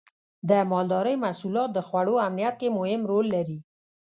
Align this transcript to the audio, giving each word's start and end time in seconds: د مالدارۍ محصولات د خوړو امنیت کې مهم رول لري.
د 0.49 0.51
مالدارۍ 0.71 1.15
محصولات 1.23 1.69
د 1.73 1.79
خوړو 1.87 2.15
امنیت 2.27 2.55
کې 2.61 2.75
مهم 2.77 3.01
رول 3.11 3.25
لري. 3.35 3.59